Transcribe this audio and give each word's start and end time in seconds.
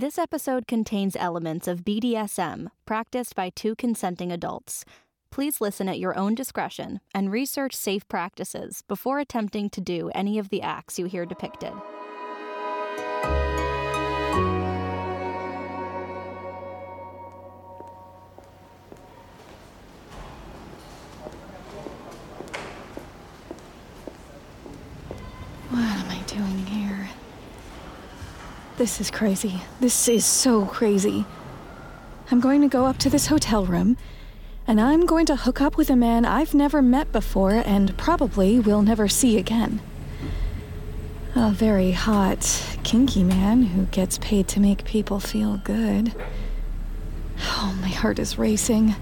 This 0.00 0.16
episode 0.16 0.66
contains 0.66 1.14
elements 1.14 1.68
of 1.68 1.84
BDSM 1.84 2.68
practiced 2.86 3.34
by 3.34 3.50
two 3.50 3.74
consenting 3.74 4.32
adults. 4.32 4.86
Please 5.30 5.60
listen 5.60 5.90
at 5.90 5.98
your 5.98 6.16
own 6.16 6.34
discretion 6.34 7.00
and 7.14 7.30
research 7.30 7.74
safe 7.74 8.08
practices 8.08 8.82
before 8.88 9.18
attempting 9.18 9.68
to 9.68 9.80
do 9.82 10.10
any 10.14 10.38
of 10.38 10.48
the 10.48 10.62
acts 10.62 10.98
you 10.98 11.04
hear 11.04 11.26
depicted. 11.26 11.74
This 28.80 28.98
is 28.98 29.10
crazy. 29.10 29.60
This 29.78 30.08
is 30.08 30.24
so 30.24 30.64
crazy. 30.64 31.26
I'm 32.30 32.40
going 32.40 32.62
to 32.62 32.66
go 32.66 32.86
up 32.86 32.96
to 33.00 33.10
this 33.10 33.26
hotel 33.26 33.66
room, 33.66 33.98
and 34.66 34.80
I'm 34.80 35.04
going 35.04 35.26
to 35.26 35.36
hook 35.36 35.60
up 35.60 35.76
with 35.76 35.90
a 35.90 35.96
man 35.96 36.24
I've 36.24 36.54
never 36.54 36.80
met 36.80 37.12
before 37.12 37.62
and 37.66 37.94
probably 37.98 38.58
will 38.58 38.80
never 38.80 39.06
see 39.06 39.36
again. 39.36 39.82
A 41.34 41.50
very 41.50 41.90
hot, 41.90 42.78
kinky 42.82 43.22
man 43.22 43.64
who 43.64 43.84
gets 43.84 44.16
paid 44.16 44.48
to 44.48 44.60
make 44.60 44.86
people 44.86 45.20
feel 45.20 45.58
good. 45.58 46.14
Oh, 47.38 47.78
my 47.82 47.88
heart 47.88 48.18
is 48.18 48.38
racing. 48.38 48.94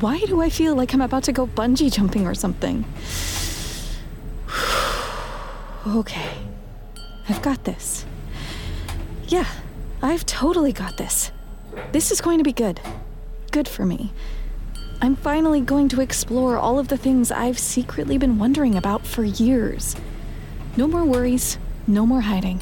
Why 0.00 0.18
do 0.18 0.42
I 0.42 0.50
feel 0.50 0.74
like 0.74 0.92
I'm 0.92 1.00
about 1.00 1.22
to 1.24 1.32
go 1.32 1.46
bungee 1.46 1.92
jumping 1.92 2.26
or 2.26 2.34
something? 2.34 2.84
Okay. 5.86 6.32
I've 7.28 7.40
got 7.40 7.64
this. 7.64 8.04
Yeah, 9.30 9.46
I've 10.02 10.26
totally 10.26 10.72
got 10.72 10.96
this. 10.96 11.30
This 11.92 12.10
is 12.10 12.20
going 12.20 12.38
to 12.38 12.44
be 12.44 12.52
good. 12.52 12.80
Good 13.52 13.68
for 13.68 13.86
me. 13.86 14.12
I'm 15.00 15.14
finally 15.14 15.60
going 15.60 15.88
to 15.90 16.00
explore 16.00 16.58
all 16.58 16.80
of 16.80 16.88
the 16.88 16.96
things 16.96 17.30
I've 17.30 17.56
secretly 17.56 18.18
been 18.18 18.40
wondering 18.40 18.74
about 18.74 19.06
for 19.06 19.22
years. 19.22 19.94
No 20.76 20.88
more 20.88 21.04
worries, 21.04 21.58
no 21.86 22.04
more 22.04 22.22
hiding. 22.22 22.60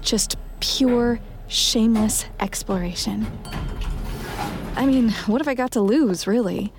Just 0.00 0.36
pure, 0.60 1.20
shameless 1.48 2.24
exploration. 2.40 3.26
I 4.74 4.86
mean, 4.86 5.10
what 5.26 5.42
have 5.42 5.48
I 5.48 5.54
got 5.54 5.72
to 5.72 5.82
lose, 5.82 6.26
really? 6.26 6.72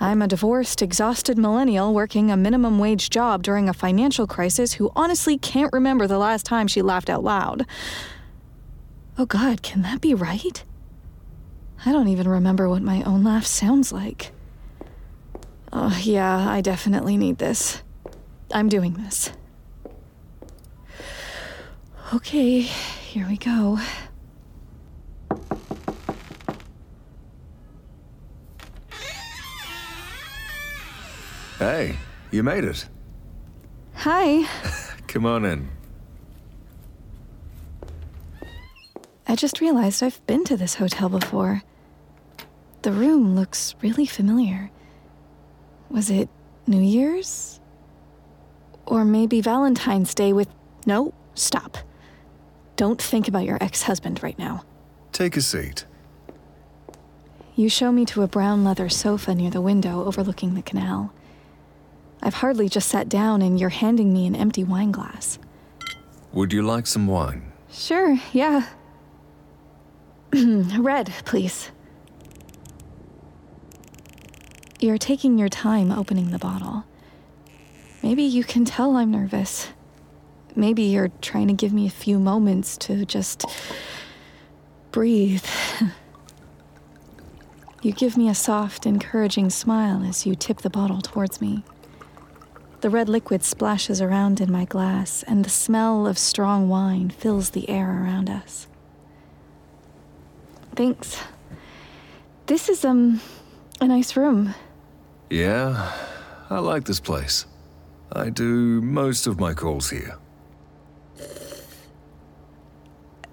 I'm 0.00 0.22
a 0.22 0.28
divorced, 0.28 0.80
exhausted 0.80 1.36
millennial 1.36 1.92
working 1.92 2.30
a 2.30 2.38
minimum 2.38 2.78
wage 2.78 3.10
job 3.10 3.42
during 3.42 3.68
a 3.68 3.74
financial 3.74 4.26
crisis 4.26 4.74
who 4.74 4.90
honestly 4.96 5.36
can't 5.36 5.72
remember 5.74 6.06
the 6.06 6.16
last 6.16 6.46
time 6.46 6.68
she 6.68 6.80
laughed 6.80 7.10
out 7.10 7.22
loud. 7.22 7.66
Oh 9.18 9.24
god, 9.24 9.62
can 9.62 9.80
that 9.82 10.02
be 10.02 10.12
right? 10.12 10.62
I 11.86 11.92
don't 11.92 12.08
even 12.08 12.28
remember 12.28 12.68
what 12.68 12.82
my 12.82 13.02
own 13.04 13.24
laugh 13.24 13.46
sounds 13.46 13.90
like. 13.90 14.32
Oh, 15.72 15.98
yeah, 16.02 16.50
I 16.50 16.60
definitely 16.60 17.16
need 17.16 17.38
this. 17.38 17.82
I'm 18.52 18.68
doing 18.68 18.94
this. 18.94 19.30
Okay, 22.12 22.60
here 22.60 23.26
we 23.26 23.36
go. 23.36 23.78
Hey, 31.58 31.96
you 32.30 32.42
made 32.42 32.64
it. 32.64 32.86
Hi. 33.94 34.46
Come 35.08 35.24
on 35.24 35.46
in. 35.46 35.75
I 39.28 39.34
just 39.34 39.60
realized 39.60 40.02
I've 40.02 40.24
been 40.26 40.44
to 40.44 40.56
this 40.56 40.76
hotel 40.76 41.08
before. 41.08 41.62
The 42.82 42.92
room 42.92 43.34
looks 43.34 43.74
really 43.82 44.06
familiar. 44.06 44.70
Was 45.90 46.10
it 46.10 46.28
New 46.66 46.80
Year's? 46.80 47.60
Or 48.86 49.04
maybe 49.04 49.40
Valentine's 49.40 50.14
Day 50.14 50.32
with. 50.32 50.48
No, 50.86 51.12
stop. 51.34 51.78
Don't 52.76 53.02
think 53.02 53.26
about 53.26 53.44
your 53.44 53.58
ex 53.60 53.82
husband 53.82 54.22
right 54.22 54.38
now. 54.38 54.62
Take 55.12 55.36
a 55.36 55.40
seat. 55.42 55.86
You 57.56 57.68
show 57.68 57.90
me 57.90 58.04
to 58.06 58.22
a 58.22 58.28
brown 58.28 58.64
leather 58.64 58.88
sofa 58.88 59.34
near 59.34 59.50
the 59.50 59.62
window 59.62 60.04
overlooking 60.04 60.54
the 60.54 60.62
canal. 60.62 61.12
I've 62.22 62.34
hardly 62.34 62.68
just 62.68 62.88
sat 62.88 63.08
down, 63.08 63.42
and 63.42 63.58
you're 63.58 63.70
handing 63.70 64.12
me 64.12 64.26
an 64.26 64.36
empty 64.36 64.62
wine 64.62 64.92
glass. 64.92 65.38
Would 66.32 66.52
you 66.52 66.62
like 66.62 66.86
some 66.86 67.06
wine? 67.06 67.52
Sure, 67.70 68.18
yeah. 68.32 68.66
Red, 70.78 71.12
please. 71.24 71.70
You're 74.80 74.98
taking 74.98 75.38
your 75.38 75.48
time 75.48 75.90
opening 75.90 76.30
the 76.30 76.38
bottle. 76.38 76.84
Maybe 78.02 78.22
you 78.22 78.44
can 78.44 78.64
tell 78.64 78.96
I'm 78.96 79.10
nervous. 79.10 79.68
Maybe 80.54 80.82
you're 80.82 81.10
trying 81.20 81.48
to 81.48 81.54
give 81.54 81.72
me 81.72 81.86
a 81.86 81.90
few 81.90 82.18
moments 82.18 82.76
to 82.78 83.04
just 83.04 83.44
breathe. 84.92 85.44
you 87.82 87.92
give 87.92 88.16
me 88.16 88.28
a 88.28 88.34
soft, 88.34 88.86
encouraging 88.86 89.50
smile 89.50 90.02
as 90.02 90.26
you 90.26 90.34
tip 90.34 90.58
the 90.58 90.70
bottle 90.70 91.00
towards 91.00 91.40
me. 91.40 91.62
The 92.80 92.90
red 92.90 93.08
liquid 93.08 93.42
splashes 93.42 94.00
around 94.00 94.40
in 94.40 94.52
my 94.52 94.64
glass, 94.64 95.22
and 95.22 95.44
the 95.44 95.50
smell 95.50 96.06
of 96.06 96.18
strong 96.18 96.68
wine 96.68 97.10
fills 97.10 97.50
the 97.50 97.68
air 97.68 98.02
around 98.02 98.28
us. 98.28 98.68
Thanks. 100.76 101.18
This 102.46 102.68
is, 102.68 102.84
um, 102.84 103.20
a 103.80 103.88
nice 103.88 104.16
room. 104.16 104.54
Yeah, 105.30 105.92
I 106.48 106.58
like 106.58 106.84
this 106.84 107.00
place. 107.00 107.46
I 108.12 108.30
do 108.30 108.80
most 108.82 109.26
of 109.26 109.40
my 109.40 109.54
calls 109.54 109.90
here. 109.90 110.18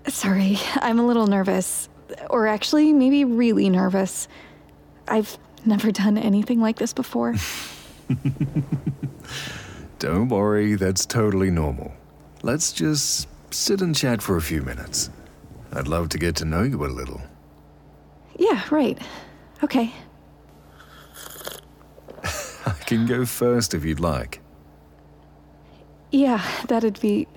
Sorry, 0.07 0.57
I'm 0.75 0.99
a 0.99 1.05
little 1.05 1.27
nervous. 1.27 1.89
Or 2.29 2.47
actually, 2.47 2.93
maybe 2.93 3.25
really 3.25 3.69
nervous. 3.69 4.27
I've 5.07 5.37
never 5.65 5.91
done 5.91 6.17
anything 6.17 6.59
like 6.59 6.77
this 6.77 6.93
before. 6.93 7.35
Don't 9.99 10.29
worry, 10.29 10.75
that's 10.75 11.05
totally 11.05 11.51
normal. 11.51 11.93
Let's 12.41 12.73
just 12.73 13.27
sit 13.51 13.81
and 13.81 13.95
chat 13.95 14.21
for 14.21 14.35
a 14.35 14.41
few 14.41 14.61
minutes. 14.61 15.09
I'd 15.71 15.87
love 15.87 16.09
to 16.09 16.17
get 16.17 16.35
to 16.37 16.45
know 16.45 16.63
you 16.63 16.83
a 16.85 16.87
little. 16.87 17.21
Yeah, 18.37 18.63
right. 18.71 18.97
Okay. 19.63 19.93
I 22.65 22.71
can 22.85 23.05
go 23.05 23.25
first 23.25 23.73
if 23.73 23.85
you'd 23.85 23.99
like. 23.99 24.41
Yeah, 26.11 26.45
that'd 26.67 26.99
be. 26.99 27.27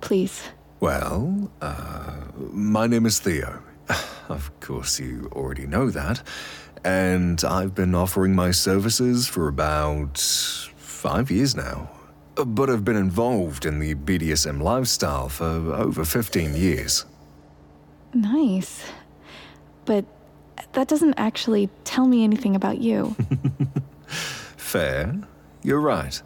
Please. 0.00 0.48
Well, 0.80 1.50
uh, 1.60 2.14
my 2.52 2.86
name 2.86 3.06
is 3.06 3.18
Theo. 3.18 3.62
Of 4.28 4.50
course, 4.60 4.98
you 4.98 5.28
already 5.32 5.66
know 5.66 5.90
that. 5.90 6.22
And 6.84 7.44
I've 7.44 7.74
been 7.74 7.94
offering 7.94 8.34
my 8.34 8.50
services 8.50 9.26
for 9.26 9.46
about 9.48 10.16
five 10.18 11.30
years 11.30 11.54
now. 11.54 11.90
But 12.36 12.70
I've 12.70 12.84
been 12.84 12.96
involved 12.96 13.66
in 13.66 13.78
the 13.78 13.94
BDSM 13.94 14.62
lifestyle 14.62 15.28
for 15.28 15.44
over 15.44 16.04
15 16.04 16.54
years. 16.54 17.04
Nice. 18.14 18.84
But 19.84 20.04
that 20.72 20.88
doesn't 20.88 21.14
actually 21.14 21.68
tell 21.84 22.06
me 22.06 22.24
anything 22.24 22.56
about 22.56 22.78
you. 22.78 23.16
Fair. 24.06 25.14
You're 25.62 25.80
right. 25.80 26.20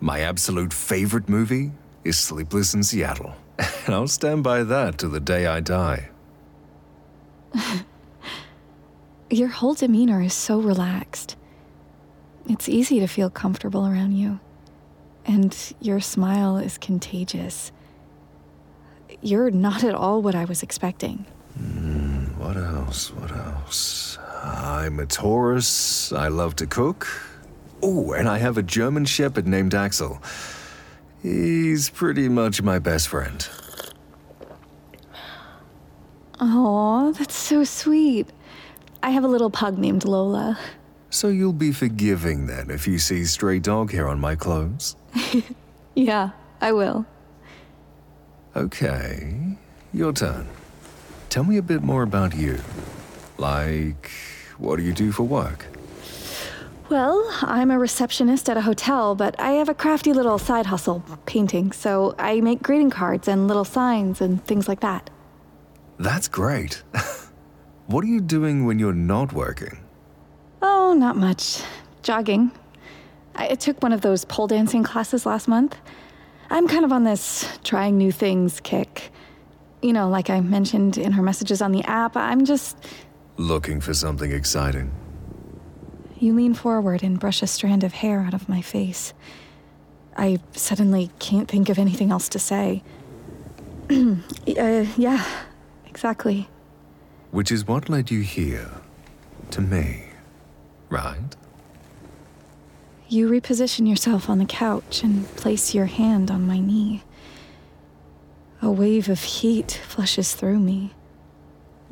My 0.00 0.20
absolute 0.20 0.72
favorite 0.72 1.28
movie 1.28 1.72
is 2.04 2.18
Sleepless 2.18 2.74
in 2.74 2.82
Seattle. 2.82 3.34
And 3.86 3.94
I'll 3.94 4.08
stand 4.08 4.42
by 4.42 4.64
that 4.64 4.98
to 4.98 5.08
the 5.08 5.20
day 5.20 5.46
I 5.46 5.60
die. 5.60 6.08
Your 9.30 9.48
whole 9.48 9.74
demeanor 9.74 10.20
is 10.20 10.34
so 10.34 10.58
relaxed. 10.58 11.36
It's 12.48 12.68
easy 12.68 12.98
to 13.00 13.06
feel 13.06 13.30
comfortable 13.30 13.86
around 13.86 14.12
you. 14.12 14.40
And 15.24 15.56
your 15.80 16.00
smile 16.00 16.58
is 16.58 16.78
contagious. 16.78 17.72
You're 19.20 19.50
not 19.50 19.82
at 19.84 19.94
all 19.94 20.20
what 20.20 20.34
I 20.34 20.44
was 20.44 20.62
expecting. 20.62 21.26
What 22.46 22.58
else? 22.58 23.12
What 23.12 23.32
else? 23.32 24.18
I'm 24.44 25.00
a 25.00 25.06
Taurus. 25.06 26.12
I 26.12 26.28
love 26.28 26.54
to 26.56 26.66
cook. 26.66 27.08
Oh, 27.82 28.12
and 28.12 28.28
I 28.28 28.38
have 28.38 28.56
a 28.56 28.62
German 28.62 29.04
Shepherd 29.04 29.48
named 29.48 29.74
Axel. 29.74 30.22
He's 31.24 31.90
pretty 31.90 32.28
much 32.28 32.62
my 32.62 32.78
best 32.78 33.08
friend. 33.08 33.48
Oh, 36.38 37.12
that's 37.18 37.34
so 37.34 37.64
sweet. 37.64 38.28
I 39.02 39.10
have 39.10 39.24
a 39.24 39.28
little 39.28 39.50
pug 39.50 39.76
named 39.76 40.04
Lola. 40.04 40.56
So 41.10 41.26
you'll 41.26 41.52
be 41.52 41.72
forgiving 41.72 42.46
then 42.46 42.70
if 42.70 42.86
you 42.86 43.00
see 43.00 43.24
stray 43.24 43.58
dog 43.58 43.90
hair 43.90 44.06
on 44.06 44.20
my 44.20 44.36
clothes? 44.36 44.94
Yeah, 45.96 46.30
I 46.60 46.72
will. 46.72 47.06
Okay, 48.54 49.56
your 49.94 50.12
turn. 50.12 50.46
Tell 51.28 51.44
me 51.44 51.56
a 51.56 51.62
bit 51.62 51.82
more 51.82 52.02
about 52.02 52.34
you. 52.34 52.58
Like, 53.38 54.10
what 54.58 54.76
do 54.76 54.82
you 54.82 54.92
do 54.92 55.12
for 55.12 55.22
work? 55.24 55.66
Well, 56.88 57.28
I'm 57.42 57.72
a 57.72 57.78
receptionist 57.78 58.48
at 58.48 58.56
a 58.56 58.60
hotel, 58.60 59.16
but 59.16 59.38
I 59.40 59.52
have 59.52 59.68
a 59.68 59.74
crafty 59.74 60.12
little 60.12 60.38
side 60.38 60.66
hustle, 60.66 61.02
painting, 61.26 61.72
so 61.72 62.14
I 62.16 62.40
make 62.40 62.62
greeting 62.62 62.90
cards 62.90 63.26
and 63.26 63.48
little 63.48 63.64
signs 63.64 64.20
and 64.20 64.44
things 64.44 64.68
like 64.68 64.80
that. 64.80 65.10
That's 65.98 66.28
great. 66.28 66.84
what 67.86 68.04
are 68.04 68.08
you 68.08 68.20
doing 68.20 68.66
when 68.66 68.78
you're 68.78 68.92
not 68.92 69.32
working? 69.32 69.78
Oh, 70.62 70.94
not 70.96 71.16
much. 71.16 71.60
Jogging. 72.02 72.52
I 73.34 73.54
took 73.56 73.82
one 73.82 73.92
of 73.92 74.00
those 74.00 74.24
pole 74.24 74.46
dancing 74.46 74.84
classes 74.84 75.26
last 75.26 75.48
month. 75.48 75.76
I'm 76.50 76.68
kind 76.68 76.84
of 76.84 76.92
on 76.92 77.02
this 77.02 77.48
trying 77.64 77.98
new 77.98 78.12
things 78.12 78.60
kick. 78.60 79.10
You 79.86 79.92
know, 79.92 80.08
like 80.08 80.30
I 80.30 80.40
mentioned 80.40 80.98
in 80.98 81.12
her 81.12 81.22
messages 81.22 81.62
on 81.62 81.70
the 81.70 81.84
app, 81.84 82.16
I'm 82.16 82.44
just. 82.44 82.76
Looking 83.36 83.80
for 83.80 83.94
something 83.94 84.32
exciting. 84.32 84.90
You 86.18 86.34
lean 86.34 86.54
forward 86.54 87.04
and 87.04 87.20
brush 87.20 87.40
a 87.40 87.46
strand 87.46 87.84
of 87.84 87.92
hair 87.92 88.18
out 88.22 88.34
of 88.34 88.48
my 88.48 88.62
face. 88.62 89.14
I 90.16 90.40
suddenly 90.54 91.12
can't 91.20 91.46
think 91.48 91.68
of 91.68 91.78
anything 91.78 92.10
else 92.10 92.28
to 92.30 92.40
say. 92.40 92.82
uh, 93.88 94.16
yeah, 94.96 95.24
exactly. 95.86 96.48
Which 97.30 97.52
is 97.52 97.64
what 97.64 97.88
led 97.88 98.10
you 98.10 98.22
here. 98.22 98.72
To 99.52 99.60
me. 99.60 100.06
Right? 100.88 101.36
You 103.08 103.28
reposition 103.28 103.88
yourself 103.88 104.28
on 104.28 104.38
the 104.38 104.46
couch 104.46 105.04
and 105.04 105.28
place 105.36 105.76
your 105.76 105.86
hand 105.86 106.28
on 106.28 106.44
my 106.44 106.58
knee. 106.58 107.04
A 108.66 108.72
wave 108.72 109.08
of 109.08 109.22
heat 109.22 109.80
flushes 109.86 110.34
through 110.34 110.58
me. 110.58 110.90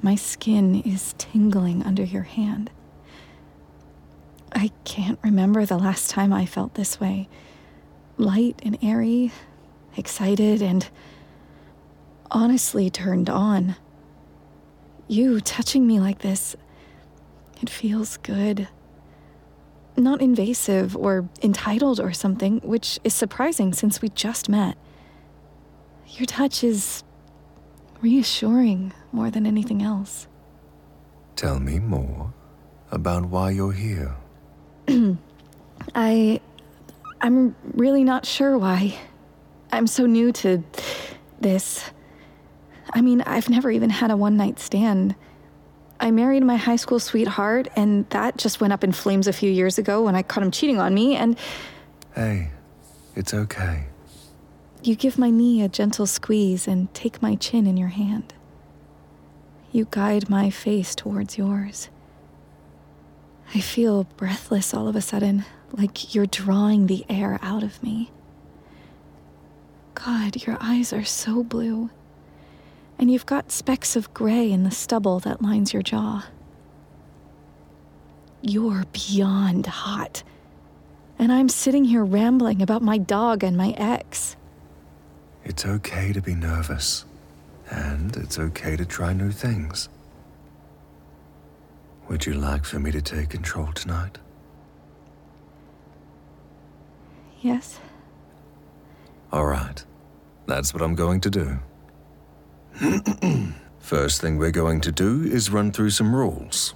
My 0.02 0.16
skin 0.16 0.80
is 0.80 1.14
tingling 1.18 1.84
under 1.84 2.02
your 2.02 2.24
hand. 2.24 2.68
I 4.50 4.72
can't 4.82 5.20
remember 5.22 5.64
the 5.64 5.78
last 5.78 6.10
time 6.10 6.32
I 6.32 6.46
felt 6.46 6.74
this 6.74 6.98
way. 6.98 7.28
Light 8.16 8.58
and 8.64 8.76
airy, 8.82 9.30
excited, 9.96 10.62
and 10.62 10.90
honestly 12.28 12.90
turned 12.90 13.30
on. 13.30 13.76
You 15.06 15.40
touching 15.40 15.86
me 15.86 16.00
like 16.00 16.22
this, 16.22 16.56
it 17.62 17.70
feels 17.70 18.16
good. 18.16 18.66
Not 19.96 20.20
invasive 20.20 20.96
or 20.96 21.28
entitled 21.40 22.00
or 22.00 22.12
something, 22.12 22.58
which 22.64 22.98
is 23.04 23.14
surprising 23.14 23.72
since 23.72 24.02
we 24.02 24.08
just 24.08 24.48
met. 24.48 24.76
Your 26.08 26.26
touch 26.26 26.62
is 26.62 27.02
reassuring 28.00 28.92
more 29.12 29.30
than 29.30 29.46
anything 29.46 29.82
else. 29.82 30.26
Tell 31.36 31.58
me 31.58 31.78
more 31.78 32.32
about 32.90 33.26
why 33.26 33.50
you're 33.50 33.72
here. 33.72 34.14
I. 35.94 36.40
I'm 37.20 37.56
really 37.72 38.04
not 38.04 38.26
sure 38.26 38.58
why. 38.58 38.98
I'm 39.72 39.86
so 39.86 40.04
new 40.04 40.30
to 40.32 40.62
this. 41.40 41.90
I 42.92 43.00
mean, 43.00 43.22
I've 43.22 43.48
never 43.48 43.70
even 43.70 43.88
had 43.88 44.10
a 44.10 44.16
one 44.16 44.36
night 44.36 44.60
stand. 44.60 45.14
I 45.98 46.10
married 46.10 46.42
my 46.42 46.56
high 46.56 46.76
school 46.76 47.00
sweetheart, 47.00 47.68
and 47.76 48.08
that 48.10 48.36
just 48.36 48.60
went 48.60 48.72
up 48.72 48.84
in 48.84 48.92
flames 48.92 49.26
a 49.26 49.32
few 49.32 49.50
years 49.50 49.78
ago 49.78 50.02
when 50.02 50.14
I 50.14 50.22
caught 50.22 50.42
him 50.42 50.50
cheating 50.50 50.78
on 50.78 50.92
me, 50.92 51.16
and. 51.16 51.38
Hey, 52.14 52.50
it's 53.16 53.32
okay. 53.32 53.86
You 54.84 54.94
give 54.94 55.16
my 55.16 55.30
knee 55.30 55.62
a 55.62 55.68
gentle 55.70 56.04
squeeze 56.04 56.68
and 56.68 56.92
take 56.92 57.22
my 57.22 57.36
chin 57.36 57.66
in 57.66 57.78
your 57.78 57.88
hand. 57.88 58.34
You 59.72 59.88
guide 59.90 60.28
my 60.28 60.50
face 60.50 60.94
towards 60.94 61.38
yours. 61.38 61.88
I 63.54 63.60
feel 63.60 64.04
breathless 64.18 64.74
all 64.74 64.86
of 64.86 64.94
a 64.94 65.00
sudden, 65.00 65.46
like 65.72 66.14
you're 66.14 66.26
drawing 66.26 66.86
the 66.86 67.06
air 67.08 67.38
out 67.40 67.62
of 67.62 67.82
me. 67.82 68.12
God, 69.94 70.44
your 70.46 70.58
eyes 70.60 70.92
are 70.92 71.02
so 71.02 71.42
blue. 71.42 71.88
And 72.98 73.10
you've 73.10 73.24
got 73.24 73.50
specks 73.50 73.96
of 73.96 74.12
gray 74.12 74.52
in 74.52 74.64
the 74.64 74.70
stubble 74.70 75.18
that 75.20 75.40
lines 75.40 75.72
your 75.72 75.82
jaw. 75.82 76.26
You're 78.42 78.84
beyond 78.92 79.64
hot. 79.64 80.22
And 81.18 81.32
I'm 81.32 81.48
sitting 81.48 81.86
here 81.86 82.04
rambling 82.04 82.60
about 82.60 82.82
my 82.82 82.98
dog 82.98 83.42
and 83.42 83.56
my 83.56 83.70
ex. 83.78 84.36
It's 85.44 85.66
okay 85.66 86.12
to 86.12 86.22
be 86.22 86.34
nervous, 86.34 87.04
and 87.70 88.16
it's 88.16 88.38
okay 88.38 88.76
to 88.76 88.86
try 88.86 89.12
new 89.12 89.30
things. 89.30 89.88
Would 92.08 92.26
you 92.26 92.34
like 92.34 92.64
for 92.64 92.78
me 92.78 92.90
to 92.90 93.02
take 93.02 93.30
control 93.30 93.72
tonight? 93.72 94.18
Yes. 97.40 97.78
All 99.32 99.46
right. 99.46 99.84
That's 100.46 100.72
what 100.72 100.82
I'm 100.82 100.94
going 100.94 101.20
to 101.20 101.30
do. 101.30 101.58
First 103.78 104.20
thing 104.20 104.38
we're 104.38 104.50
going 104.50 104.80
to 104.82 104.92
do 104.92 105.24
is 105.24 105.50
run 105.50 105.72
through 105.72 105.90
some 105.90 106.14
rules. 106.14 106.74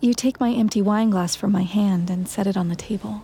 You 0.00 0.14
take 0.14 0.40
my 0.40 0.50
empty 0.50 0.82
wine 0.82 1.10
glass 1.10 1.34
from 1.34 1.52
my 1.52 1.62
hand 1.62 2.10
and 2.10 2.28
set 2.28 2.46
it 2.46 2.56
on 2.56 2.68
the 2.68 2.76
table. 2.76 3.22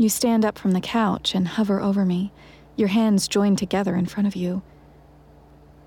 You 0.00 0.08
stand 0.08 0.44
up 0.44 0.56
from 0.56 0.70
the 0.70 0.80
couch 0.80 1.34
and 1.34 1.48
hover 1.48 1.80
over 1.80 2.04
me, 2.04 2.30
your 2.76 2.86
hands 2.86 3.26
joined 3.26 3.58
together 3.58 3.96
in 3.96 4.06
front 4.06 4.28
of 4.28 4.36
you. 4.36 4.62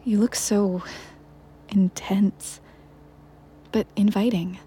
You 0.03 0.19
look 0.19 0.35
so 0.35 0.83
intense, 1.69 2.59
but 3.71 3.87
inviting. 3.95 4.59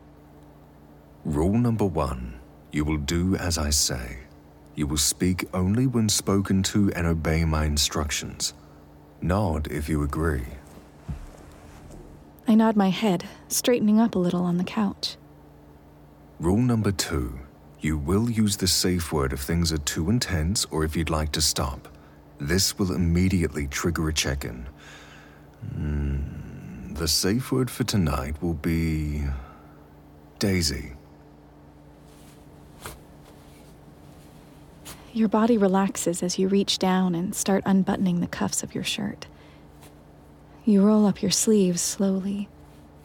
Rule 1.27 1.59
number 1.59 1.85
one 1.85 2.41
you 2.73 2.87
will 2.87 2.97
do 2.97 3.37
as 3.37 3.59
I 3.59 3.69
say. 3.69 4.21
You 4.75 4.87
will 4.87 4.97
speak 4.97 5.45
only 5.53 5.87
when 5.87 6.09
spoken 6.09 6.63
to 6.65 6.91
and 6.97 7.07
obey 7.07 7.45
my 7.45 7.67
instructions. 7.67 8.55
Nod 9.21 9.71
if 9.71 9.91
you 9.91 10.03
agree. 10.03 10.47
I 12.49 12.55
nod 12.55 12.77
my 12.77 12.89
head, 12.89 13.29
straightening 13.49 14.01
up 14.01 14.15
a 14.15 14.19
little 14.19 14.43
on 14.43 14.57
the 14.57 14.65
couch. 14.65 15.17
Rule 16.41 16.63
number 16.63 16.93
two 16.93 17.41
you 17.85 17.99
will 17.99 18.31
use 18.31 18.57
the 18.57 18.67
safe 18.67 19.13
word 19.13 19.33
if 19.33 19.41
things 19.41 19.71
are 19.73 19.79
too 19.79 20.09
intense 20.09 20.65
or 20.71 20.85
if 20.85 20.97
you'd 20.97 21.11
like 21.11 21.31
to 21.33 21.43
stop. 21.43 21.87
This 22.41 22.79
will 22.79 22.93
immediately 22.93 23.67
trigger 23.67 24.09
a 24.09 24.13
check 24.13 24.45
in. 24.45 24.67
Mm, 25.79 26.97
the 26.97 27.07
safe 27.07 27.53
word 27.53 27.71
for 27.71 27.85
tonight 27.85 28.43
will 28.43 28.55
be. 28.55 29.25
Daisy. 30.39 30.93
Your 35.13 35.29
body 35.29 35.57
relaxes 35.57 36.23
as 36.23 36.39
you 36.39 36.49
reach 36.49 36.79
down 36.79 37.15
and 37.15 37.35
start 37.35 37.63
unbuttoning 37.65 38.21
the 38.21 38.27
cuffs 38.27 38.63
of 38.63 38.75
your 38.75 38.83
shirt. 38.83 39.27
You 40.65 40.83
roll 40.83 41.07
up 41.07 41.23
your 41.23 41.31
sleeves 41.31 41.81
slowly, 41.81 42.49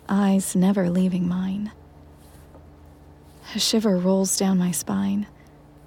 eyes 0.07 0.55
never 0.55 0.89
leaving 0.89 1.27
mine. 1.27 1.71
A 3.55 3.59
shiver 3.59 3.97
rolls 3.97 4.37
down 4.37 4.59
my 4.59 4.71
spine, 4.71 5.25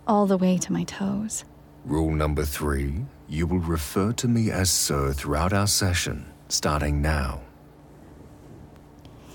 all 0.06 0.26
the 0.26 0.36
way 0.36 0.58
to 0.58 0.72
my 0.72 0.82
toes. 0.82 1.44
Rule 1.84 2.10
number 2.12 2.44
three 2.44 3.06
you 3.28 3.46
will 3.46 3.60
refer 3.60 4.12
to 4.12 4.28
me 4.28 4.50
as 4.50 4.68
Sir 4.68 5.12
throughout 5.12 5.52
our 5.52 5.66
session, 5.66 6.26
starting 6.48 7.00
now. 7.00 7.40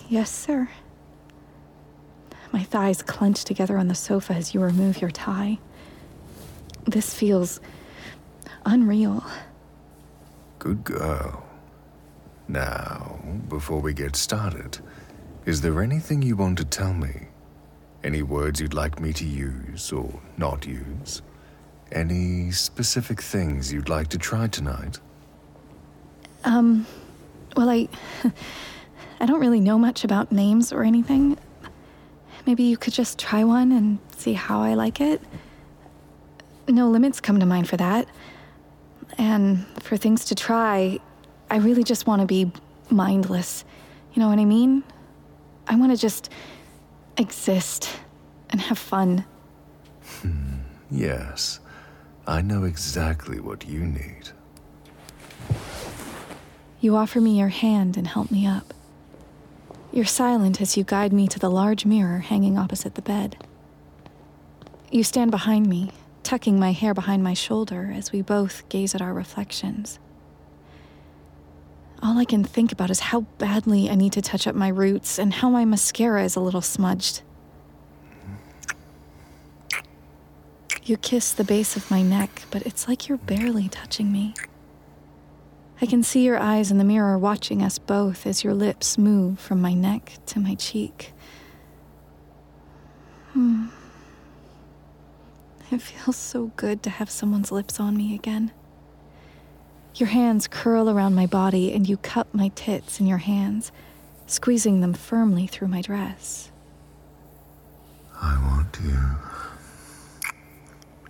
Yes, 0.08 0.30
sir. 0.30 0.70
My 2.52 2.64
thighs 2.64 3.02
clench 3.02 3.44
together 3.44 3.78
on 3.78 3.88
the 3.88 3.96
sofa 3.96 4.34
as 4.34 4.54
you 4.54 4.60
remove 4.60 5.02
your 5.02 5.10
tie. 5.10 5.58
This 6.86 7.14
feels 7.14 7.60
unreal. 8.66 9.26
Good 10.60 10.84
girl. 10.84 11.44
Now, 12.48 13.20
before 13.48 13.80
we 13.80 13.94
get 13.94 14.16
started, 14.16 14.80
is 15.46 15.62
there 15.62 15.82
anything 15.82 16.22
you 16.22 16.36
want 16.36 16.58
to 16.60 16.66
tell 16.66 16.94
me? 16.94 17.28
Any 18.04 18.22
words 18.22 18.62
you'd 18.62 18.74
like 18.74 19.00
me 19.00 19.14
to 19.14 19.26
use 19.26 19.92
or 19.92 20.20
not 20.38 20.66
use? 20.66 21.22
Any 21.92 22.52
specific 22.52 23.22
things 23.22 23.72
you'd 23.72 23.90
like 23.90 24.08
to 24.10 24.18
try 24.18 24.48
tonight? 24.48 25.00
Um, 26.44 26.86
well, 27.56 27.70
I. 27.70 27.88
I 29.20 29.26
don't 29.26 29.40
really 29.40 29.60
know 29.60 29.80
much 29.80 30.04
about 30.04 30.32
names 30.32 30.72
or 30.72 30.84
anything. 30.84 31.38
Maybe 32.46 32.64
you 32.64 32.78
could 32.78 32.94
just 32.94 33.18
try 33.18 33.44
one 33.44 33.72
and 33.72 33.98
see 34.16 34.34
how 34.34 34.62
I 34.62 34.76
like 34.76 35.02
it. 35.02 35.22
No 36.68 36.90
limits 36.90 37.20
come 37.20 37.40
to 37.40 37.46
mind 37.46 37.68
for 37.68 37.78
that. 37.78 38.08
And 39.18 39.66
for 39.80 39.98
things 39.98 40.26
to 40.26 40.36
try, 40.36 41.00
I 41.50 41.58
really 41.58 41.84
just 41.84 42.06
want 42.06 42.22
to 42.22 42.28
be 42.28 42.52
mindless. 42.90 43.66
You 44.14 44.22
know 44.22 44.30
what 44.30 44.38
I 44.38 44.46
mean? 44.46 44.84
I 45.68 45.76
want 45.76 45.92
to 45.92 45.98
just 45.98 46.30
exist 47.18 47.90
and 48.50 48.62
have 48.62 48.78
fun. 48.78 49.26
Hmm, 50.22 50.60
yes, 50.90 51.60
I 52.26 52.42
know 52.42 52.64
exactly 52.64 53.40
what 53.40 53.68
you 53.68 53.86
need. 53.86 54.30
You 56.80 56.96
offer 56.96 57.20
me 57.20 57.38
your 57.38 57.50
hand 57.50 57.98
and 57.98 58.08
help 58.08 58.32
me 58.32 58.46
up. 58.46 58.74
You're 59.92 60.06
silent 60.06 60.62
as 60.62 60.78
you 60.78 60.84
guide 60.84 61.12
me 61.12 61.28
to 61.28 61.40
the 61.40 61.50
large 61.50 61.86
mirror 61.86 62.20
hanging 62.20 62.58
opposite 62.58 62.96
the 62.96 63.02
bed. 63.02 63.38
You 64.92 65.04
stand 65.04 65.32
behind 65.32 65.68
me, 65.68 65.92
tucking 66.24 66.60
my 66.60 66.72
hair 66.72 66.94
behind 66.94 67.24
my 67.24 67.34
shoulder 67.34 67.92
as 67.96 68.12
we 68.12 68.22
both 68.22 68.68
gaze 68.70 68.94
at 68.94 69.02
our 69.02 69.14
reflections. 69.14 70.00
All 72.02 72.18
I 72.18 72.26
can 72.26 72.44
think 72.44 72.72
about 72.72 72.90
is 72.90 73.00
how 73.00 73.22
badly 73.40 73.90
I 73.90 73.96
need 73.96 74.14
to 74.14 74.22
touch 74.22 74.48
up 74.48 74.56
my 74.56 74.68
roots 74.68 75.18
and 75.18 75.34
how 75.34 75.50
my 75.50 75.66
mascara 75.66 76.24
is 76.24 76.36
a 76.36 76.40
little 76.40 76.62
smudged. 76.62 77.22
You 80.84 80.96
kiss 80.96 81.34
the 81.34 81.44
base 81.44 81.76
of 81.76 81.92
my 81.92 82.02
neck, 82.02 82.44
but 82.50 82.62
it's 82.62 82.88
like 82.88 83.10
you're 83.10 83.18
barely 83.18 83.68
touching 83.68 84.12
me. 84.12 84.34
I 85.82 85.86
can 85.86 86.02
see 86.02 86.24
your 86.24 86.40
eyes 86.40 86.72
in 86.72 86.78
the 86.78 86.84
mirror 86.84 87.18
watching 87.18 87.62
us 87.62 87.78
both 87.78 88.26
as 88.26 88.44
your 88.44 88.54
lips 88.54 88.98
move 88.98 89.40
from 89.40 89.62
my 89.62 89.74
neck 89.74 90.14
to 90.28 90.40
my 90.40 90.56
cheek. 90.56 91.14
Hmm. 93.34 93.68
It 95.70 95.82
feels 95.82 96.16
so 96.16 96.52
good 96.56 96.82
to 96.84 96.90
have 96.90 97.10
someone's 97.10 97.52
lips 97.52 97.80
on 97.80 97.98
me 97.98 98.16
again. 98.16 98.52
Your 99.98 100.10
hands 100.10 100.48
curl 100.48 100.92
around 100.92 101.16
my 101.16 101.26
body 101.26 101.74
and 101.74 101.90
you 101.90 101.98
cup 101.98 102.32
my 102.32 102.50
tits 102.50 103.00
in 103.00 103.08
your 103.08 103.18
hands, 103.18 103.72
squeezing 104.28 104.80
them 104.80 104.94
firmly 104.94 105.48
through 105.48 105.70
my 105.70 105.82
dress. 105.82 106.52
I 108.14 108.40
want 108.44 108.78
you 108.84 109.00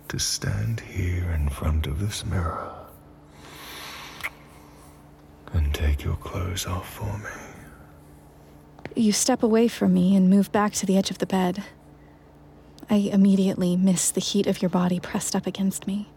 to 0.08 0.18
stand 0.18 0.80
here 0.80 1.30
in 1.32 1.50
front 1.50 1.86
of 1.86 2.00
this 2.00 2.24
mirror 2.24 2.72
and 5.52 5.74
take 5.74 6.02
your 6.02 6.16
clothes 6.16 6.64
off 6.64 6.88
for 6.88 7.18
me. 7.18 8.94
You 8.96 9.12
step 9.12 9.42
away 9.42 9.68
from 9.68 9.92
me 9.92 10.16
and 10.16 10.30
move 10.30 10.50
back 10.50 10.72
to 10.74 10.86
the 10.86 10.96
edge 10.96 11.10
of 11.10 11.18
the 11.18 11.26
bed. 11.26 11.62
I 12.88 12.96
immediately 13.12 13.76
miss 13.76 14.10
the 14.10 14.20
heat 14.20 14.46
of 14.46 14.62
your 14.62 14.70
body 14.70 14.98
pressed 14.98 15.36
up 15.36 15.46
against 15.46 15.86
me. 15.86 16.08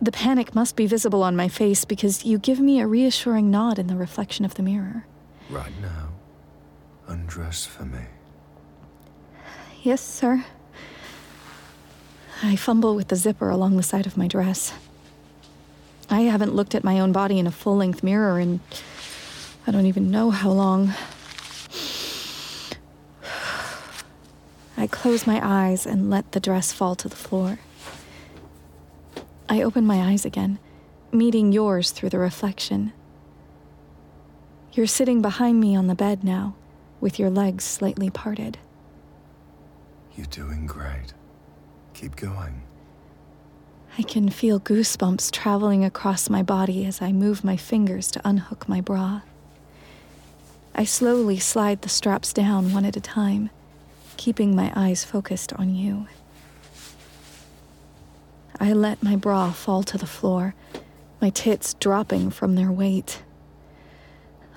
The 0.00 0.12
panic 0.12 0.54
must 0.54 0.76
be 0.76 0.86
visible 0.86 1.22
on 1.24 1.34
my 1.34 1.48
face 1.48 1.84
because 1.84 2.24
you 2.24 2.38
give 2.38 2.60
me 2.60 2.78
a 2.78 2.86
reassuring 2.86 3.50
nod 3.50 3.78
in 3.78 3.88
the 3.88 3.96
reflection 3.96 4.44
of 4.44 4.54
the 4.54 4.62
mirror. 4.62 5.06
Right 5.50 5.72
now, 5.82 6.10
undress 7.08 7.66
for 7.66 7.84
me. 7.84 8.02
Yes, 9.82 10.00
sir. 10.00 10.44
I 12.42 12.54
fumble 12.54 12.94
with 12.94 13.08
the 13.08 13.16
zipper 13.16 13.50
along 13.50 13.76
the 13.76 13.82
side 13.82 14.06
of 14.06 14.16
my 14.16 14.28
dress. 14.28 14.72
I 16.08 16.22
haven't 16.22 16.54
looked 16.54 16.74
at 16.74 16.84
my 16.84 17.00
own 17.00 17.10
body 17.10 17.38
in 17.38 17.46
a 17.46 17.50
full 17.50 17.76
length 17.76 18.02
mirror 18.02 18.38
in 18.38 18.60
I 19.66 19.70
don't 19.70 19.86
even 19.86 20.10
know 20.10 20.30
how 20.30 20.50
long. 20.50 20.94
I 24.78 24.86
close 24.86 25.26
my 25.26 25.40
eyes 25.42 25.84
and 25.84 26.08
let 26.08 26.32
the 26.32 26.40
dress 26.40 26.72
fall 26.72 26.94
to 26.94 27.08
the 27.08 27.16
floor. 27.16 27.58
I 29.48 29.62
open 29.62 29.86
my 29.86 30.02
eyes 30.10 30.24
again, 30.24 30.58
meeting 31.10 31.52
yours 31.52 31.90
through 31.90 32.10
the 32.10 32.18
reflection. 32.18 32.92
You're 34.72 34.86
sitting 34.86 35.22
behind 35.22 35.58
me 35.58 35.74
on 35.74 35.86
the 35.86 35.94
bed 35.94 36.22
now, 36.22 36.54
with 37.00 37.18
your 37.18 37.30
legs 37.30 37.64
slightly 37.64 38.10
parted. 38.10 38.58
You're 40.14 40.26
doing 40.26 40.66
great. 40.66 41.14
Keep 41.94 42.16
going. 42.16 42.62
I 43.96 44.02
can 44.02 44.28
feel 44.28 44.60
goosebumps 44.60 45.32
traveling 45.32 45.84
across 45.84 46.28
my 46.28 46.42
body 46.42 46.84
as 46.84 47.00
I 47.00 47.10
move 47.12 47.42
my 47.42 47.56
fingers 47.56 48.10
to 48.12 48.20
unhook 48.24 48.68
my 48.68 48.80
bra. 48.80 49.22
I 50.74 50.84
slowly 50.84 51.38
slide 51.38 51.82
the 51.82 51.88
straps 51.88 52.32
down 52.32 52.72
one 52.72 52.84
at 52.84 52.96
a 52.96 53.00
time, 53.00 53.50
keeping 54.16 54.54
my 54.54 54.72
eyes 54.76 55.02
focused 55.02 55.52
on 55.54 55.74
you. 55.74 56.06
I 58.60 58.72
let 58.72 59.02
my 59.02 59.16
bra 59.16 59.52
fall 59.52 59.82
to 59.84 59.98
the 59.98 60.06
floor, 60.06 60.54
my 61.20 61.30
tits 61.30 61.74
dropping 61.74 62.30
from 62.30 62.54
their 62.54 62.72
weight. 62.72 63.22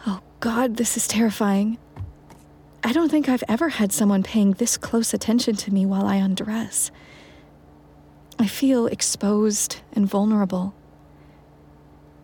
Oh 0.07 0.21
God, 0.39 0.77
this 0.77 0.97
is 0.97 1.07
terrifying. 1.07 1.77
I 2.83 2.93
don't 2.93 3.09
think 3.09 3.29
I've 3.29 3.43
ever 3.47 3.69
had 3.69 3.93
someone 3.93 4.23
paying 4.23 4.53
this 4.53 4.75
close 4.75 5.13
attention 5.13 5.55
to 5.57 5.73
me 5.73 5.85
while 5.85 6.07
I 6.07 6.15
undress. 6.15 6.89
I 8.39 8.47
feel 8.47 8.87
exposed 8.87 9.81
and 9.93 10.07
vulnerable. 10.07 10.73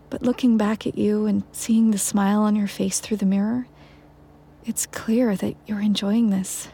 But 0.10 0.24
looking 0.24 0.58
back 0.58 0.88
at 0.88 0.98
you 0.98 1.28
and 1.28 1.44
seeing 1.52 1.92
the 1.92 2.00
smile 2.00 2.42
on 2.42 2.56
your 2.56 2.68
face 2.68 3.00
through 3.00 3.18
the 3.18 3.26
mirror, 3.26 3.68
it's 4.66 4.88
clear 4.88 5.36
that 5.36 5.56
you're 5.68 5.82
enjoying 5.82 6.32
this, 6.32 6.70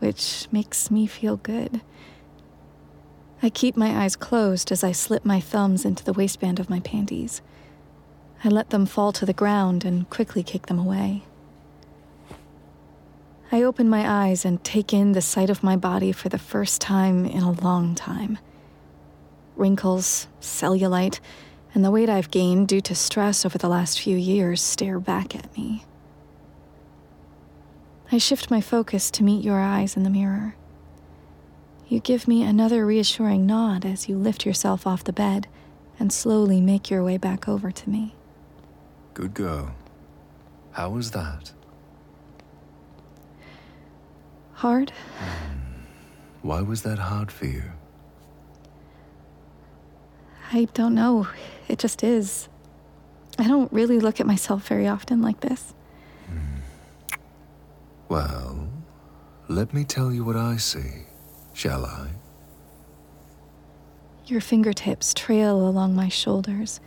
which 0.00 0.46
makes 0.52 0.90
me 0.90 1.06
feel 1.06 1.38
good. 1.38 1.80
I 3.44 3.50
keep 3.50 3.76
my 3.76 4.02
eyes 4.02 4.16
closed 4.16 4.72
as 4.72 4.82
I 4.82 4.92
slip 4.92 5.22
my 5.22 5.38
thumbs 5.38 5.84
into 5.84 6.02
the 6.02 6.14
waistband 6.14 6.58
of 6.58 6.70
my 6.70 6.80
panties. 6.80 7.42
I 8.42 8.48
let 8.48 8.70
them 8.70 8.86
fall 8.86 9.12
to 9.12 9.26
the 9.26 9.34
ground 9.34 9.84
and 9.84 10.08
quickly 10.08 10.42
kick 10.42 10.64
them 10.64 10.78
away. 10.78 11.24
I 13.52 13.62
open 13.62 13.86
my 13.90 14.08
eyes 14.08 14.46
and 14.46 14.64
take 14.64 14.94
in 14.94 15.12
the 15.12 15.20
sight 15.20 15.50
of 15.50 15.62
my 15.62 15.76
body 15.76 16.10
for 16.10 16.30
the 16.30 16.38
first 16.38 16.80
time 16.80 17.26
in 17.26 17.42
a 17.42 17.52
long 17.52 17.94
time. 17.94 18.38
Wrinkles, 19.56 20.26
cellulite, 20.40 21.20
and 21.74 21.84
the 21.84 21.90
weight 21.90 22.08
I've 22.08 22.30
gained 22.30 22.68
due 22.68 22.80
to 22.80 22.94
stress 22.94 23.44
over 23.44 23.58
the 23.58 23.68
last 23.68 24.00
few 24.00 24.16
years 24.16 24.62
stare 24.62 24.98
back 24.98 25.36
at 25.36 25.54
me. 25.54 25.84
I 28.10 28.16
shift 28.16 28.50
my 28.50 28.62
focus 28.62 29.10
to 29.10 29.22
meet 29.22 29.44
your 29.44 29.60
eyes 29.60 29.98
in 29.98 30.02
the 30.02 30.08
mirror. 30.08 30.56
You 31.88 32.00
give 32.00 32.26
me 32.26 32.42
another 32.42 32.86
reassuring 32.86 33.46
nod 33.46 33.84
as 33.84 34.08
you 34.08 34.16
lift 34.16 34.46
yourself 34.46 34.86
off 34.86 35.04
the 35.04 35.12
bed 35.12 35.46
and 35.98 36.12
slowly 36.12 36.60
make 36.60 36.90
your 36.90 37.04
way 37.04 37.18
back 37.18 37.48
over 37.48 37.70
to 37.70 37.90
me. 37.90 38.14
Good 39.12 39.34
girl. 39.34 39.74
How 40.72 40.90
was 40.90 41.12
that? 41.12 41.52
Hard? 44.54 44.90
Hmm. 45.18 45.58
Why 46.42 46.62
was 46.62 46.82
that 46.82 46.98
hard 46.98 47.30
for 47.30 47.46
you? 47.46 47.62
I 50.52 50.66
don't 50.74 50.94
know. 50.94 51.28
It 51.68 51.78
just 51.78 52.02
is. 52.02 52.48
I 53.38 53.46
don't 53.48 53.72
really 53.72 53.98
look 53.98 54.20
at 54.20 54.26
myself 54.26 54.66
very 54.68 54.86
often 54.86 55.22
like 55.22 55.40
this. 55.40 55.74
Hmm. 56.26 56.60
Well, 58.08 58.68
let 59.48 59.74
me 59.74 59.84
tell 59.84 60.12
you 60.12 60.24
what 60.24 60.36
I 60.36 60.56
see, 60.56 61.04
shall 61.54 61.86
I? 61.86 62.08
Your 64.26 64.40
fingertips 64.40 65.14
trail 65.14 65.66
along 65.66 65.94
my 65.94 66.08
shoulders, 66.08 66.80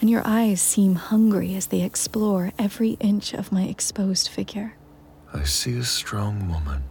and 0.00 0.08
your 0.08 0.22
eyes 0.24 0.60
seem 0.60 0.94
hungry 0.94 1.54
as 1.54 1.66
they 1.66 1.82
explore 1.82 2.52
every 2.58 2.92
inch 3.00 3.34
of 3.34 3.52
my 3.52 3.64
exposed 3.64 4.28
figure. 4.28 4.74
I 5.34 5.44
see 5.44 5.76
a 5.78 5.84
strong 5.84 6.48
woman 6.48 6.84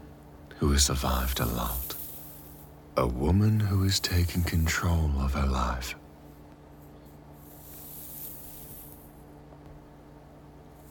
who 0.58 0.72
has 0.72 0.86
survived 0.86 1.40
a 1.40 1.46
lot. 1.46 1.96
A 2.98 3.08
woman 3.08 3.60
who 3.60 3.84
has 3.84 4.00
taken 4.00 4.42
control 4.44 5.12
of 5.20 5.34
her 5.34 5.46
life. 5.46 5.96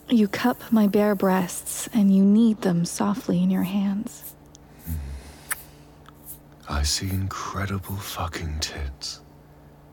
You 0.09 0.29
cup 0.29 0.71
my 0.71 0.87
bare 0.87 1.17
breasts 1.17 1.89
and 1.93 2.15
you 2.15 2.25
knead 2.25 2.63
them 2.63 2.85
softly 2.85 3.43
in 3.43 3.51
your 3.51 3.65
hands. 3.65 4.36
I 6.69 6.83
see 6.83 7.09
incredible 7.11 7.97
fucking 7.97 8.59
tits. 8.61 9.21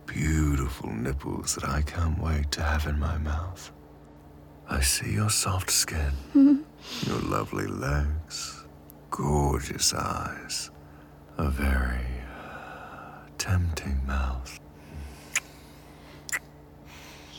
Beautiful 0.08 0.92
nipples 0.92 1.56
that 1.56 1.70
I 1.70 1.82
can't 1.84 2.20
wait 2.22 2.52
to 2.52 2.64
have 2.64 2.88
in 2.88 3.00
my 3.00 3.18
mouth. 3.20 3.72
I 4.70 4.82
see 4.82 5.12
your 5.12 5.30
soft 5.30 5.70
skin, 5.70 6.14
your 6.34 7.20
lovely 7.20 7.68
legs, 7.68 8.66
gorgeous 9.12 9.94
eyes, 9.94 10.72
a 11.38 11.50
very 11.50 12.08
uh, 12.42 13.28
tempting 13.38 14.02
mouth. 14.08 14.60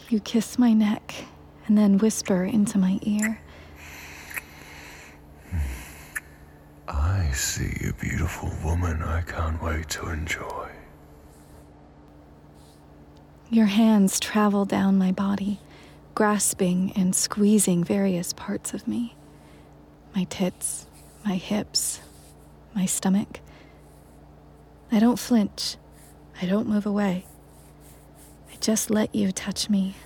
You 0.08 0.20
kiss 0.20 0.58
my 0.58 0.72
neck 0.72 1.12
and 1.66 1.76
then 1.76 1.98
whisper 1.98 2.44
into 2.44 2.78
my 2.78 2.98
ear. 3.02 3.40
I 6.86 7.30
see 7.32 7.88
a 7.88 7.92
beautiful 7.94 8.50
woman 8.62 9.02
I 9.02 9.22
can't 9.22 9.62
wait 9.62 9.88
to 9.90 10.08
enjoy. 10.10 10.70
Your 13.50 13.66
hands 13.66 14.20
travel 14.20 14.64
down 14.64 14.98
my 14.98 15.12
body, 15.12 15.60
grasping 16.14 16.92
and 16.96 17.14
squeezing 17.14 17.84
various 17.84 18.32
parts 18.32 18.74
of 18.74 18.86
me 18.86 19.16
my 20.14 20.24
tits, 20.24 20.86
my 21.24 21.34
hips, 21.34 22.00
my 22.72 22.86
stomach. 22.86 23.40
I 24.92 25.00
don't 25.00 25.18
flinch. 25.18 25.76
I 26.40 26.46
don't 26.46 26.68
move 26.68 26.86
away. 26.86 27.24
I 28.52 28.56
just 28.60 28.90
let 28.90 29.12
you 29.12 29.32
touch 29.32 29.68
me 29.68 29.96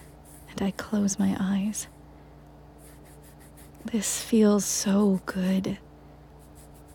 and 0.51 0.63
I 0.63 0.71
close 0.71 1.19
my 1.19 1.37
eyes. 1.39 1.89
This 3.85 4.23
feels 4.23 4.65
so 4.65 5.21
good 5.27 5.79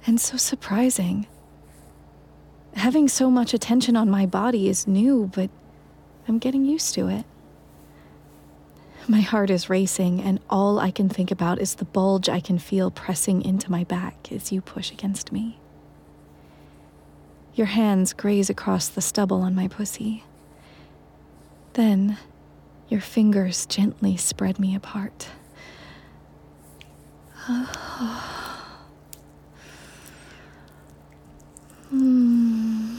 and 0.06 0.20
so 0.20 0.38
surprising. 0.38 1.28
Having 2.76 3.08
so 3.08 3.30
much 3.30 3.54
attention 3.54 3.96
on 3.96 4.10
my 4.10 4.26
body 4.26 4.68
is 4.68 4.88
new, 4.88 5.30
but 5.34 5.50
I'm 6.28 6.40
getting 6.40 6.66
used 6.66 6.94
to 6.96 7.08
it. 7.08 7.26
My 9.08 9.22
heart 9.22 9.50
is 9.50 9.70
racing, 9.70 10.22
and 10.22 10.40
all 10.50 10.80
I 10.80 10.90
can 10.90 11.10
think 11.10 11.30
about 11.30 11.60
is 11.60 11.76
the 11.76 11.86
bulge 11.86 12.30
I 12.30 12.40
can 12.40 12.58
feel 12.58 12.90
pressing 12.90 13.42
into 13.42 13.70
my 13.70 13.84
back 13.84 14.32
as 14.32 14.52
you 14.52 14.62
push 14.62 14.92
against 14.92 15.32
me. 15.32 15.60
Your 17.54 17.68
hands 17.68 18.14
graze 18.14 18.50
across 18.50 18.88
the 18.88 19.02
stubble 19.02 19.42
on 19.42 19.54
my 19.54 19.68
pussy. 19.68 20.24
Then, 21.74 22.18
your 22.88 23.02
fingers 23.02 23.66
gently 23.66 24.18
spread 24.18 24.60
me 24.60 24.76
apart. 24.76 25.30
Oh. 27.46 28.53
Hmm. 31.94 32.98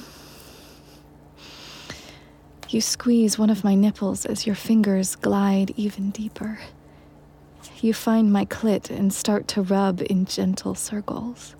You 2.68 2.80
squeeze 2.80 3.36
one 3.36 3.50
of 3.50 3.64
my 3.64 3.74
nipples 3.74 4.24
as 4.24 4.46
your 4.46 4.54
fingers 4.54 5.16
glide 5.16 5.72
even 5.76 6.10
deeper. 6.10 6.60
You 7.80 7.92
find 7.92 8.32
my 8.32 8.44
clit 8.44 8.90
and 8.90 9.12
start 9.12 9.48
to 9.48 9.62
rub 9.62 10.00
in 10.00 10.26
gentle 10.26 10.76
circles. 10.76 11.56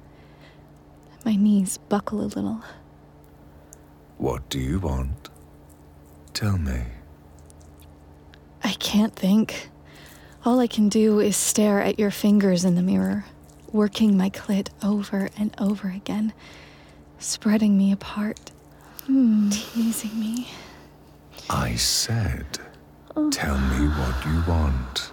My 1.25 1.35
knees 1.35 1.79
buckle 1.89 2.21
a 2.21 2.31
little. 2.31 2.63
What 4.17 4.49
do 4.49 4.61
you 4.61 4.79
want? 4.79 5.29
Tell 6.35 6.57
me. 6.57 6.83
I 8.63 8.75
can't 8.75 9.17
think. 9.17 9.71
All 10.45 10.61
I 10.61 10.69
can 10.69 10.89
do 10.89 11.19
is 11.19 11.37
stare 11.37 11.81
at 11.81 11.99
your 11.99 12.13
fingers 12.13 12.65
in 12.65 12.77
the 12.77 12.83
mirror, 12.83 13.25
working 13.73 14.17
my 14.17 14.31
clit 14.31 14.69
over 14.85 15.31
and 15.37 15.53
over 15.59 15.89
again, 15.89 16.33
spreading 17.25 17.77
me 17.77 17.93
apart, 17.93 18.51
hmm, 19.07 19.49
teasing 19.51 20.19
me. 20.19 20.49
I 21.51 21.75
said, 21.75 22.47
tell 23.31 23.59
me 23.59 23.87
what 23.89 24.27
you 24.27 24.43
want. 24.47 25.13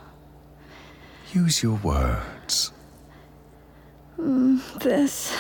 Use 1.34 1.64
your 1.64 1.76
words. 1.78 2.72
This. 4.80 5.36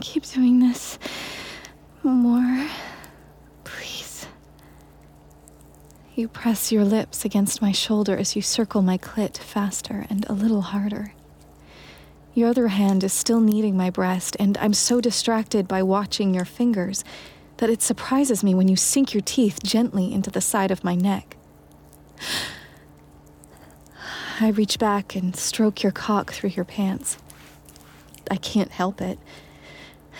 Keep 0.00 0.24
doing 0.24 0.58
this. 0.60 0.98
More. 2.02 2.68
Please. 3.64 4.26
You 6.14 6.28
press 6.28 6.72
your 6.72 6.84
lips 6.84 7.24
against 7.24 7.62
my 7.62 7.72
shoulder 7.72 8.16
as 8.16 8.36
you 8.36 8.42
circle 8.42 8.82
my 8.82 8.98
clit 8.98 9.36
faster 9.36 10.06
and 10.10 10.26
a 10.28 10.32
little 10.32 10.62
harder. 10.62 11.14
Your 12.36 12.50
other 12.50 12.68
hand 12.68 13.02
is 13.02 13.14
still 13.14 13.40
kneading 13.40 13.78
my 13.78 13.88
breast, 13.88 14.36
and 14.38 14.58
I'm 14.58 14.74
so 14.74 15.00
distracted 15.00 15.66
by 15.66 15.82
watching 15.82 16.34
your 16.34 16.44
fingers 16.44 17.02
that 17.56 17.70
it 17.70 17.80
surprises 17.80 18.44
me 18.44 18.54
when 18.54 18.68
you 18.68 18.76
sink 18.76 19.14
your 19.14 19.22
teeth 19.22 19.62
gently 19.62 20.12
into 20.12 20.30
the 20.30 20.42
side 20.42 20.70
of 20.70 20.84
my 20.84 20.94
neck. 20.94 21.38
I 24.38 24.50
reach 24.50 24.78
back 24.78 25.14
and 25.16 25.34
stroke 25.34 25.82
your 25.82 25.92
cock 25.92 26.30
through 26.30 26.50
your 26.50 26.66
pants. 26.66 27.16
I 28.30 28.36
can't 28.36 28.70
help 28.70 29.00
it. 29.00 29.18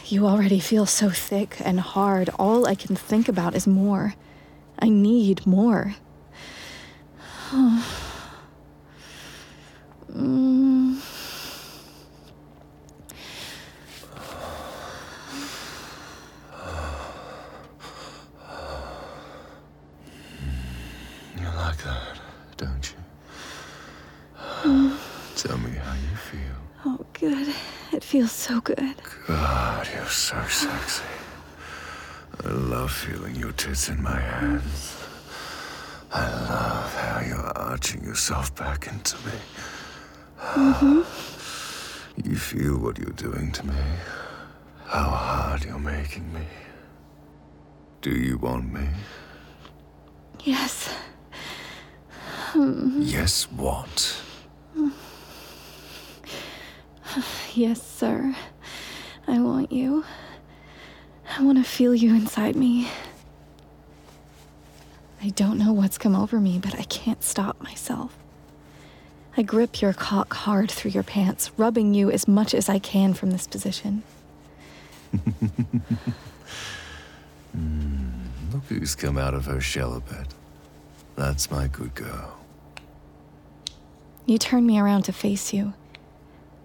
You 0.07 0.27
already 0.27 0.59
feel 0.59 0.87
so 0.87 1.11
thick 1.11 1.59
and 1.63 1.81
hard. 1.81 2.31
All 2.39 2.67
I 2.67 2.77
can 2.77 2.97
think 2.97 3.29
about 3.29 3.55
is 3.55 3.67
more. 3.67 4.15
I 4.79 4.89
need 4.89 5.47
more. 5.47 5.97
Mm. 10.13 10.87
You 21.39 21.45
like 21.55 21.77
that, 21.85 22.19
don't 22.57 22.95
you? 24.65 24.97
Tell 25.37 25.59
me 25.59 25.71
how 25.73 25.93
you 25.93 26.17
feel. 26.17 26.57
Oh, 26.87 27.05
good. 27.13 27.55
It 27.93 28.03
feels 28.03 28.33
so 28.33 28.59
good. 28.63 28.95
God, 29.27 29.87
you're 29.95 30.07
so 30.07 30.43
sexy. 30.49 31.05
I 32.43 32.49
love 32.49 32.91
feeling 32.91 33.35
your 33.37 33.53
tits 33.53 33.91
in 33.91 34.03
my 34.03 34.19
hands. 34.19 34.97
I 36.11 36.27
love 36.27 36.95
how 36.95 37.21
you're 37.21 37.53
arching 37.59 38.03
yourself 38.03 38.55
back 38.55 38.87
into 38.87 39.17
me. 39.27 39.33
Mm-hmm. 40.41 42.29
You 42.29 42.37
feel 42.37 42.79
what 42.79 42.99
you're 42.99 43.11
doing 43.11 43.53
to 43.53 43.67
me, 43.67 43.75
how 44.87 45.11
hard 45.11 45.65
you're 45.65 45.79
making 45.79 46.33
me. 46.33 46.47
Do 48.01 48.11
you 48.11 48.39
want 48.39 48.73
me? 48.73 48.89
Yes. 50.45 50.95
Yes, 52.55 53.45
what? 53.53 54.23
Yes, 57.55 57.83
sir. 57.83 58.37
I 59.27 59.41
want 59.41 59.73
you. 59.73 60.05
I 61.39 61.43
want 61.43 61.57
to 61.57 61.65
feel 61.65 61.95
you 61.95 62.15
inside 62.15 62.55
me. 62.55 62.89
I 65.23 65.31
don't 65.31 65.59
know 65.59 65.73
what's 65.73 65.97
come 65.97 66.15
over 66.15 66.39
me, 66.39 66.59
but 66.59 66.79
I 66.79 66.83
can't 66.83 67.25
stop 67.25 67.61
myself. 67.63 68.17
I 69.37 69.43
grip 69.43 69.81
your 69.81 69.95
cock 69.95 70.35
hard 70.35 70.71
through 70.71 70.91
your 70.93 71.03
pants, 71.03 71.51
rubbing 71.57 71.95
you 71.95 72.11
as 72.11 72.29
much 72.29 72.55
as 72.55 72.69
I 72.69 72.79
can 72.79 73.15
from 73.15 73.31
this 73.31 73.47
position. 73.47 74.03
Hmm, 77.53 78.11
look 78.53 78.65
who's 78.65 78.95
come 78.95 79.17
out 79.17 79.33
of 79.33 79.47
her 79.47 79.63
shell 79.63 79.95
a 79.95 80.01
bit. 80.01 80.35
That's 81.15 81.51
my 81.51 81.69
good 81.69 81.95
girl. 81.95 82.39
You 84.27 84.37
turn 84.37 84.67
me 84.67 84.79
around 84.79 85.05
to 85.05 85.13
face 85.13 85.55
you. 85.55 85.73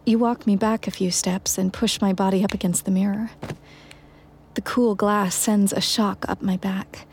You 0.03 0.17
walk 0.17 0.47
me 0.47 0.55
back 0.55 0.87
a 0.87 0.91
few 0.91 1.11
steps 1.11 1.57
and 1.57 1.71
push 1.71 2.01
my 2.01 2.11
body 2.11 2.43
up 2.43 2.53
against 2.53 2.85
the 2.85 2.91
mirror. 2.91 3.29
The 4.55 4.61
cool 4.61 4.95
glass 4.95 5.35
sends 5.35 5.71
a 5.71 5.81
shock 5.81 6.25
up 6.27 6.41
my 6.41 6.57
back. 6.57 7.05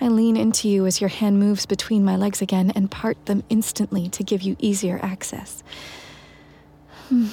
I 0.00 0.08
lean 0.08 0.36
into 0.36 0.68
you 0.68 0.84
as 0.84 1.00
your 1.00 1.08
hand 1.08 1.38
moves 1.38 1.64
between 1.64 2.04
my 2.04 2.16
legs 2.16 2.42
again 2.42 2.70
and 2.74 2.90
part 2.90 3.24
them 3.26 3.44
instantly 3.48 4.08
to 4.10 4.24
give 4.24 4.42
you 4.42 4.56
easier 4.58 4.98
access. 5.02 5.62
Hmm. 7.08 7.28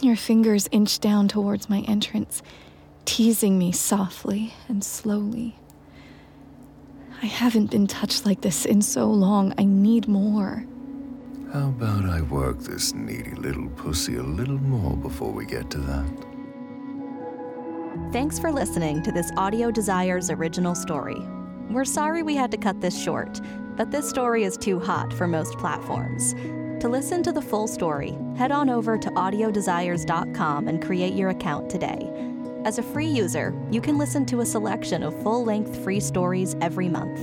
Your 0.00 0.16
fingers 0.16 0.68
inch 0.72 0.98
down 1.00 1.28
towards 1.28 1.68
my 1.68 1.80
entrance, 1.80 2.42
teasing 3.04 3.58
me 3.58 3.72
softly 3.72 4.54
and 4.68 4.82
slowly. 4.82 5.56
I 7.22 7.26
haven't 7.26 7.70
been 7.70 7.86
touched 7.86 8.24
like 8.24 8.40
this 8.40 8.64
in 8.64 8.80
so 8.80 9.10
long. 9.10 9.52
I 9.58 9.64
need 9.64 10.08
more. 10.08 10.64
How 11.52 11.70
about 11.70 12.04
I 12.04 12.20
work 12.20 12.60
this 12.60 12.94
needy 12.94 13.32
little 13.32 13.68
pussy 13.70 14.14
a 14.14 14.22
little 14.22 14.58
more 14.58 14.96
before 14.96 15.32
we 15.32 15.44
get 15.44 15.68
to 15.70 15.78
that? 15.78 16.06
Thanks 18.12 18.38
for 18.38 18.52
listening 18.52 19.02
to 19.02 19.10
this 19.10 19.32
Audio 19.36 19.72
Desires 19.72 20.30
original 20.30 20.76
story. 20.76 21.20
We're 21.68 21.84
sorry 21.84 22.22
we 22.22 22.36
had 22.36 22.52
to 22.52 22.56
cut 22.56 22.80
this 22.80 22.96
short, 22.96 23.40
but 23.76 23.90
this 23.90 24.08
story 24.08 24.44
is 24.44 24.56
too 24.56 24.78
hot 24.78 25.12
for 25.12 25.26
most 25.26 25.58
platforms. 25.58 26.34
To 26.82 26.88
listen 26.88 27.20
to 27.24 27.32
the 27.32 27.42
full 27.42 27.66
story, 27.66 28.16
head 28.36 28.52
on 28.52 28.70
over 28.70 28.96
to 28.96 29.10
audiodesires.com 29.10 30.68
and 30.68 30.80
create 30.80 31.14
your 31.14 31.30
account 31.30 31.68
today. 31.68 32.08
As 32.64 32.78
a 32.78 32.82
free 32.82 33.08
user, 33.08 33.60
you 33.72 33.80
can 33.80 33.98
listen 33.98 34.24
to 34.26 34.42
a 34.42 34.46
selection 34.46 35.02
of 35.02 35.20
full 35.24 35.44
length 35.44 35.82
free 35.82 35.98
stories 35.98 36.54
every 36.60 36.88
month. 36.88 37.18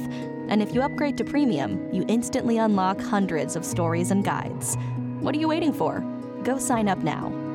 And 0.50 0.62
if 0.62 0.74
you 0.74 0.82
upgrade 0.82 1.18
to 1.18 1.24
premium, 1.24 1.94
you 1.94 2.06
instantly 2.08 2.58
unlock 2.58 3.02
hundreds 3.02 3.56
of 3.56 3.66
stories 3.66 4.12
and 4.12 4.24
guides. 4.24 4.76
What 5.20 5.36
are 5.36 5.40
you 5.40 5.48
waiting 5.48 5.74
for? 5.74 6.02
Go 6.44 6.58
sign 6.58 6.88
up 6.88 7.00
now 7.00 7.47